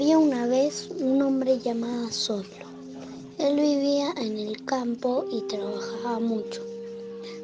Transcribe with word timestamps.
Había 0.00 0.16
una 0.16 0.46
vez 0.46 0.88
un 0.98 1.20
hombre 1.20 1.58
llamado 1.58 2.08
Zoilo. 2.10 2.64
Él 3.36 3.56
vivía 3.56 4.14
en 4.16 4.38
el 4.38 4.64
campo 4.64 5.26
y 5.30 5.42
trabajaba 5.42 6.18
mucho. 6.18 6.62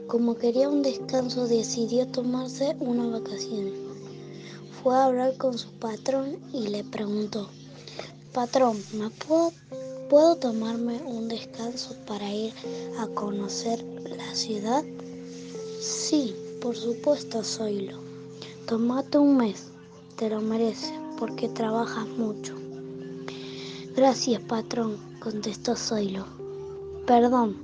Como 0.07 0.37
quería 0.37 0.71
un 0.71 0.83
descanso, 0.83 1.47
decidió 1.47 2.07
tomarse 2.07 2.75
una 2.81 3.09
vacación. 3.09 3.73
Fue 4.83 4.97
a 4.97 5.05
hablar 5.05 5.37
con 5.37 5.59
su 5.59 5.69
patrón 5.73 6.39
y 6.55 6.69
le 6.69 6.83
preguntó, 6.83 7.51
Patrón, 8.33 8.83
¿me 8.95 9.11
puedo, 9.11 9.53
puedo 10.09 10.37
tomarme 10.37 11.03
un 11.05 11.29
descanso 11.29 11.95
para 12.07 12.33
ir 12.33 12.55
a 12.99 13.07
conocer 13.09 13.85
la 14.17 14.35
ciudad? 14.35 14.83
Sí, 15.83 16.35
por 16.63 16.75
supuesto, 16.75 17.45
Zoilo. 17.45 17.99
Tómate 18.67 19.19
un 19.19 19.37
mes, 19.37 19.67
te 20.17 20.31
lo 20.31 20.41
mereces 20.41 21.06
porque 21.19 21.49
trabajas 21.49 22.07
mucho. 22.09 22.55
Gracias, 23.97 24.43
patrón, 24.43 24.99
contestó 25.21 25.75
Zoilo. 25.75 26.27
Perdón, 27.07 27.57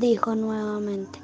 dijo 0.00 0.34
nuevamente. 0.34 1.18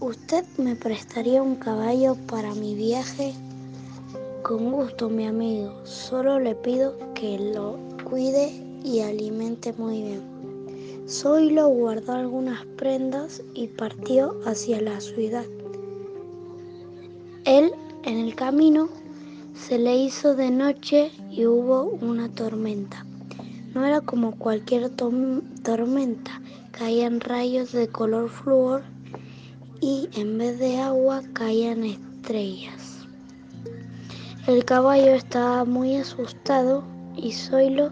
¿Usted 0.00 0.44
me 0.58 0.76
prestaría 0.76 1.42
un 1.42 1.56
caballo 1.56 2.16
para 2.28 2.54
mi 2.54 2.74
viaje? 2.74 3.34
Con 4.42 4.70
gusto, 4.70 5.08
mi 5.08 5.26
amigo. 5.26 5.74
Solo 5.84 6.38
le 6.38 6.54
pido 6.54 6.96
que 7.14 7.38
lo 7.38 7.76
cuide 8.08 8.52
y 8.84 9.00
alimente 9.00 9.72
muy 9.74 10.02
bien. 10.02 10.38
Zoilo 11.08 11.68
guardó 11.68 12.12
algunas 12.12 12.64
prendas 12.76 13.42
y 13.54 13.66
partió 13.66 14.38
hacia 14.46 14.80
la 14.80 15.00
ciudad. 15.00 15.44
Él, 17.44 17.72
en 18.04 18.18
el 18.18 18.34
camino, 18.34 18.88
se 19.58 19.78
le 19.78 19.96
hizo 19.96 20.36
de 20.36 20.50
noche 20.50 21.10
y 21.30 21.46
hubo 21.46 21.84
una 22.00 22.28
tormenta. 22.28 23.04
No 23.74 23.84
era 23.84 24.00
como 24.00 24.32
cualquier 24.32 24.88
tormenta, 24.90 26.40
caían 26.70 27.20
rayos 27.20 27.72
de 27.72 27.88
color 27.88 28.30
flúor 28.30 28.82
y 29.80 30.08
en 30.14 30.38
vez 30.38 30.58
de 30.58 30.78
agua 30.80 31.22
caían 31.32 31.84
estrellas. 31.84 33.06
El 34.46 34.64
caballo 34.64 35.12
estaba 35.12 35.64
muy 35.64 35.96
asustado 35.96 36.84
y 37.16 37.32
Zoilo 37.32 37.90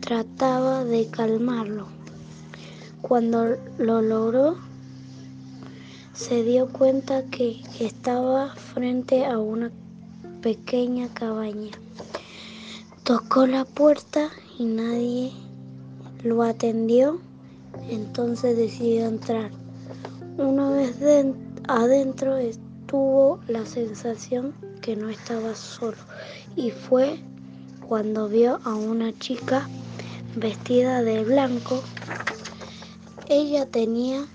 trataba 0.00 0.84
de 0.84 1.08
calmarlo. 1.08 1.88
Cuando 3.02 3.56
lo 3.78 4.02
logró, 4.02 4.56
se 6.12 6.44
dio 6.44 6.68
cuenta 6.68 7.24
que 7.24 7.62
estaba 7.80 8.54
frente 8.54 9.24
a 9.24 9.38
una 9.38 9.72
pequeña 10.42 11.12
cabaña. 11.14 11.72
Tocó 13.04 13.46
la 13.46 13.64
puerta 13.64 14.30
y 14.58 14.64
nadie 14.64 15.32
lo 16.22 16.42
atendió, 16.42 17.20
entonces 17.88 18.56
decidió 18.56 19.06
entrar. 19.06 19.50
Una 20.36 20.70
vez 20.70 20.96
adentro 21.66 22.36
tuvo 22.86 23.40
la 23.48 23.64
sensación 23.66 24.54
que 24.80 24.96
no 24.96 25.08
estaba 25.08 25.54
solo 25.54 25.98
y 26.56 26.70
fue 26.70 27.18
cuando 27.88 28.28
vio 28.28 28.60
a 28.64 28.74
una 28.74 29.16
chica 29.18 29.68
vestida 30.36 31.02
de 31.02 31.24
blanco. 31.24 31.82
Ella 33.28 33.66
tenía 33.66 34.26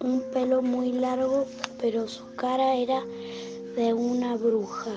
un 0.00 0.22
pelo 0.32 0.62
muy 0.62 0.92
largo, 0.92 1.46
pero 1.80 2.08
su 2.08 2.24
cara 2.36 2.76
era 2.76 3.02
de 3.76 3.92
una 3.92 4.36
bruja. 4.36 4.92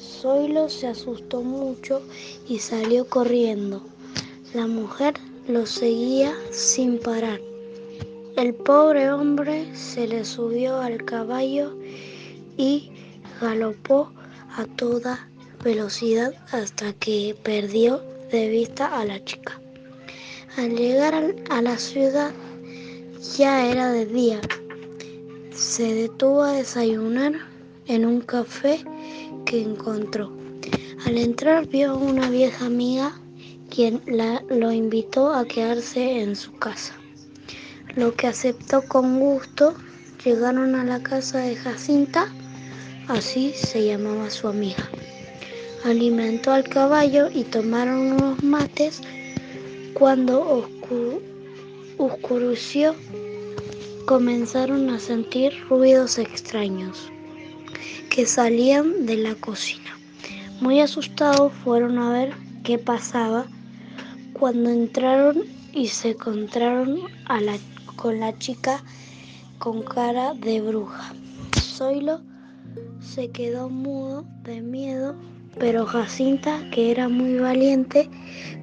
Zoilo 0.00 0.68
se 0.68 0.88
asustó 0.88 1.42
mucho 1.42 2.00
y 2.48 2.58
salió 2.58 3.06
corriendo. 3.08 3.82
La 4.54 4.66
mujer 4.66 5.14
lo 5.48 5.66
seguía 5.66 6.34
sin 6.50 6.98
parar. 6.98 7.40
El 8.36 8.54
pobre 8.54 9.12
hombre 9.12 9.74
se 9.76 10.08
le 10.08 10.24
subió 10.24 10.80
al 10.80 11.04
caballo 11.04 11.76
y 12.56 12.90
galopó 13.40 14.10
a 14.56 14.64
toda 14.76 15.28
velocidad 15.62 16.32
hasta 16.52 16.92
que 16.94 17.36
perdió 17.42 18.02
de 18.30 18.48
vista 18.48 18.98
a 18.98 19.04
la 19.04 19.24
chica. 19.24 19.60
Al 20.56 20.76
llegar 20.76 21.14
a 21.50 21.62
la 21.62 21.78
ciudad 21.78 22.32
ya 23.32 23.66
era 23.66 23.90
de 23.90 24.06
día. 24.06 24.40
Se 25.52 25.94
detuvo 25.94 26.42
a 26.42 26.52
desayunar 26.52 27.32
en 27.86 28.04
un 28.04 28.20
café 28.20 28.84
que 29.46 29.62
encontró. 29.62 30.30
Al 31.06 31.18
entrar 31.18 31.66
vio 31.66 31.92
a 31.92 31.96
una 31.96 32.30
vieja 32.30 32.66
amiga 32.66 33.18
quien 33.70 34.00
la, 34.06 34.42
lo 34.48 34.70
invitó 34.72 35.32
a 35.32 35.44
quedarse 35.46 36.20
en 36.20 36.36
su 36.36 36.52
casa, 36.52 36.94
lo 37.96 38.14
que 38.14 38.26
aceptó 38.26 38.82
con 38.82 39.18
gusto. 39.18 39.74
Llegaron 40.24 40.74
a 40.74 40.84
la 40.84 41.02
casa 41.02 41.38
de 41.40 41.54
Jacinta, 41.54 42.32
así 43.08 43.52
se 43.54 43.84
llamaba 43.84 44.30
su 44.30 44.48
amiga. 44.48 44.88
Alimentó 45.84 46.52
al 46.52 46.64
caballo 46.64 47.28
y 47.30 47.44
tomaron 47.44 48.12
unos 48.12 48.42
mates 48.42 49.02
cuando 49.92 50.66
oscureció 52.04 52.94
comenzaron 54.06 54.90
a 54.90 54.98
sentir 54.98 55.52
ruidos 55.68 56.18
extraños 56.18 57.10
que 58.10 58.26
salían 58.26 59.06
de 59.06 59.16
la 59.16 59.34
cocina. 59.34 59.98
Muy 60.60 60.80
asustados 60.80 61.52
fueron 61.64 61.98
a 61.98 62.12
ver 62.12 62.32
qué 62.62 62.78
pasaba 62.78 63.46
cuando 64.34 64.70
entraron 64.70 65.44
y 65.72 65.88
se 65.88 66.10
encontraron 66.10 67.00
con 67.96 68.20
la 68.20 68.36
chica 68.38 68.82
con 69.58 69.82
cara 69.82 70.34
de 70.34 70.60
bruja. 70.60 71.14
Zoilo 71.58 72.20
se 73.00 73.30
quedó 73.30 73.68
mudo 73.68 74.24
de 74.42 74.60
miedo, 74.60 75.16
pero 75.58 75.86
Jacinta, 75.86 76.60
que 76.70 76.90
era 76.90 77.08
muy 77.08 77.38
valiente, 77.38 78.08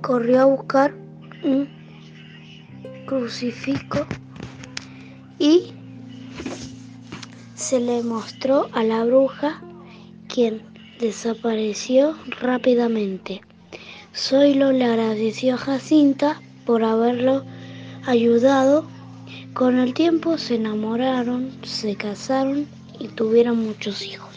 corrió 0.01 0.41
a 0.41 0.45
buscar 0.45 0.93
un 1.43 1.80
crucifijo 3.05 4.05
y 5.39 5.73
se 7.55 7.79
le 7.79 8.03
mostró 8.03 8.69
a 8.73 8.83
la 8.83 9.03
bruja, 9.05 9.61
quien 10.27 10.61
desapareció 10.99 12.15
rápidamente. 12.39 13.41
Zoilo 14.15 14.71
le 14.71 14.85
agradeció 14.85 15.55
a 15.55 15.57
Jacinta 15.57 16.41
por 16.65 16.83
haberlo 16.83 17.43
ayudado. 18.05 18.85
Con 19.53 19.79
el 19.79 19.93
tiempo 19.93 20.37
se 20.37 20.55
enamoraron, 20.55 21.51
se 21.63 21.95
casaron 21.95 22.67
y 22.99 23.07
tuvieron 23.09 23.57
muchos 23.65 24.01
hijos. 24.01 24.30